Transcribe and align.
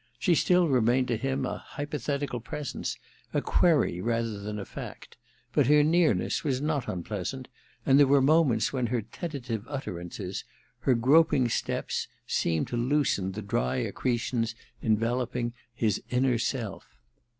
She 0.17 0.33
still 0.33 0.67
remained 0.67 1.07
to 1.09 1.15
him 1.15 1.45
a 1.45 1.59
hypothetical 1.59 2.39
presence, 2.39 2.97
a 3.35 3.39
query 3.39 4.01
rather 4.01 4.39
than 4.39 4.57
a 4.57 4.65
fact; 4.65 5.15
but 5.53 5.67
her 5.67 5.83
nearness 5.83 6.43
was 6.43 6.59
not 6.59 6.87
unpleasant, 6.87 7.47
and 7.85 7.99
there 7.99 8.07
were 8.07 8.19
moments 8.19 8.73
when 8.73 8.87
her 8.87 9.03
tentative 9.03 9.63
utterances, 9.69 10.43
her 10.79 10.95
groping 10.95 11.49
steps, 11.49 12.07
seemed 12.25 12.67
to 12.69 12.77
loosen 12.77 13.33
the 13.33 13.43
dry 13.43 13.75
accretibns 13.83 14.55
enveloping 14.81 15.53
his 15.75 16.01
inner 16.09 16.39
self. 16.39 16.97